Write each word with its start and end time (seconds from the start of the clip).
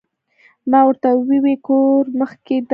ما 0.69 0.79
ورته 0.85 1.09
ووې 1.13 1.53
د 1.59 1.61
کور 1.67 2.03
مخ 2.19 2.31
کښې 2.45 2.57
دې 2.61 2.69